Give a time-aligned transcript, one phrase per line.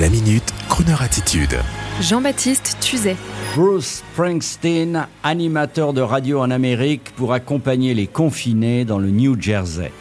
[0.00, 1.56] La minute, Kroneur attitude.
[2.00, 3.16] Jean-Baptiste Tuzet.
[3.54, 9.92] Bruce Springsteen, animateur de radio en Amérique pour accompagner les confinés dans le New Jersey.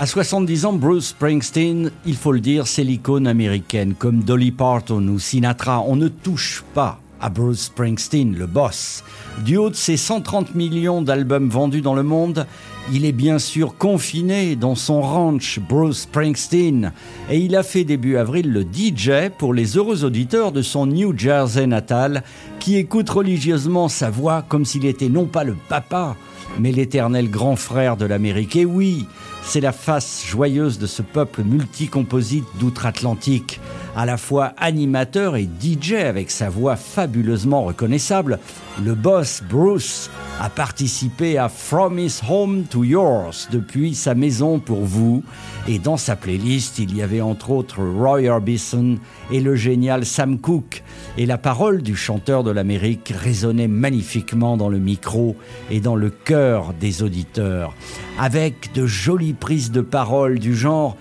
[0.00, 3.94] À 70 ans, Bruce Springsteen, il faut le dire, c'est l'icône américaine.
[3.94, 9.04] Comme Dolly Parton ou Sinatra, on ne touche pas à Bruce Springsteen, le boss.
[9.44, 12.46] Du haut de ses 130 millions d'albums vendus dans le monde,
[12.92, 16.92] il est bien sûr confiné dans son ranch Bruce Springsteen
[17.30, 21.16] et il a fait début avril le DJ pour les heureux auditeurs de son New
[21.16, 22.22] Jersey natal
[22.60, 26.16] qui écoutent religieusement sa voix comme s'il était non pas le papa,
[26.58, 28.56] mais l'éternel grand frère de l'Amérique.
[28.56, 29.06] Et oui,
[29.42, 33.60] c'est la face joyeuse de ce peuple multicomposite d'outre-Atlantique,
[33.96, 38.38] à la fois animateur et DJ avec sa voix fabuleusement reconnaissable.
[38.84, 44.84] Le boss Bruce a participé à From His Home to Yours depuis sa maison pour
[44.84, 45.22] vous.
[45.68, 48.96] Et dans sa playlist, il y avait entre autres Roy Orbison
[49.30, 50.82] et le génial Sam Cooke.
[51.16, 55.36] Et la parole du chanteur de l'Amérique résonnait magnifiquement dans le micro
[55.70, 57.74] et dans le cœur des auditeurs,
[58.18, 60.96] avec de jolies prises de parole du genre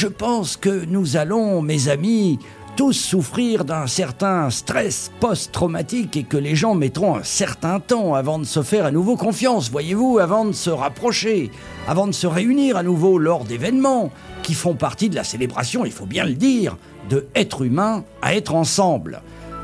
[0.00, 2.38] Je pense que nous allons, mes amis,
[2.76, 8.38] tous souffrir d'un certain stress post-traumatique et que les gens mettront un certain temps avant
[8.38, 11.50] de se faire à nouveau confiance, voyez-vous, avant de se rapprocher,
[11.88, 14.12] avant de se réunir à nouveau lors d'événements
[14.44, 16.76] qui font partie de la célébration, il faut bien le dire,
[17.10, 19.20] de être humain à être ensemble.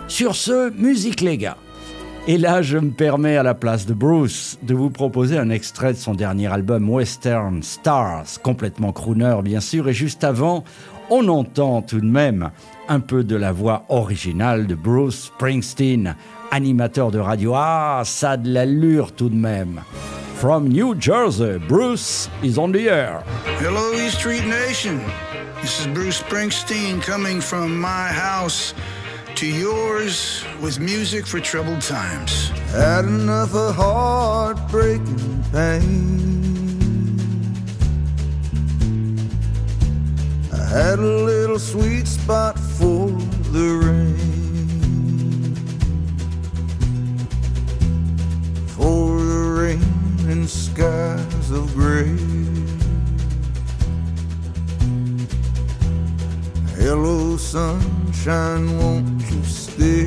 [0.08, 1.58] Sur ce, musique les gars.
[2.26, 5.92] Et là, je me permets à la place de Bruce de vous proposer un extrait
[5.92, 10.64] de son dernier album Western Stars, complètement crooner bien sûr, et juste avant,
[11.10, 12.50] on entend tout de même
[12.88, 16.16] un peu de la voix originale de Bruce Springsteen,
[16.50, 17.52] animateur de radio.
[17.56, 19.82] Ah, ça a de l'allure tout de même.
[20.36, 23.22] From New Jersey, Bruce is on the air.
[23.60, 24.98] Hello, East Street Nation.
[25.60, 28.74] This is Bruce Springsteen coming from my house
[29.36, 32.50] to yours with music for troubled times.
[32.70, 37.18] Had enough of heartbreaking pain.
[40.52, 43.08] I had a little sweet spot for
[43.50, 44.34] the rain.
[48.68, 52.16] For the rain and skies of gray.
[56.76, 60.06] Hello, sunshine, won't you stay?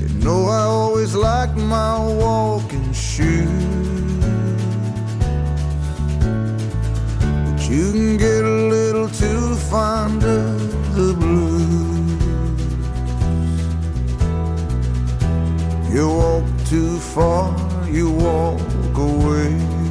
[0.00, 3.48] You know I always like my walking shoes.
[7.44, 11.74] But you can get a little too fond of the blues.
[15.94, 17.54] You walk too far,
[17.88, 19.83] you walk away.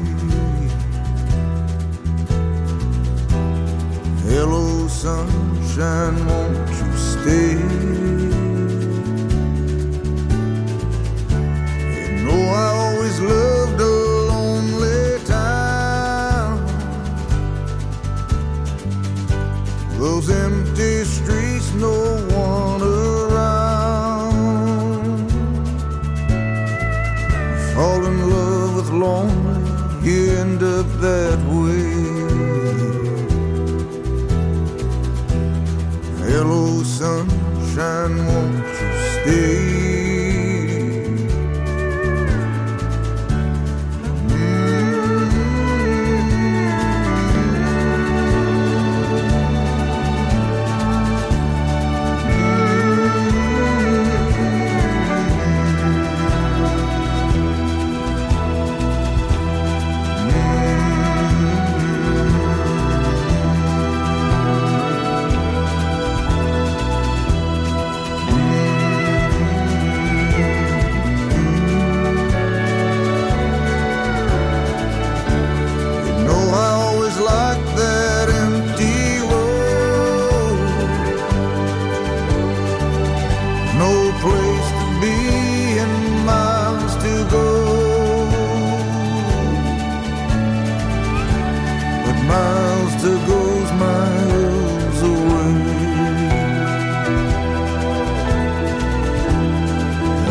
[4.35, 7.53] Hello, sunshine, won't you stay?
[12.07, 13.95] You know I always loved a
[14.33, 16.66] lonely town.
[19.99, 21.95] Those empty streets, no
[22.33, 24.33] one around.
[27.75, 29.61] Fall in love with lonely,
[30.01, 32.01] you end up that way.
[36.35, 39.72] Hello, sunshine, won't you stay?
[84.21, 85.18] Place to be
[85.83, 87.50] and miles to go.
[92.06, 95.54] But miles to go's miles away.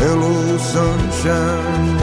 [0.02, 2.01] Hello, sunshine,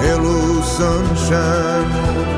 [0.00, 2.37] Hello, sunshine,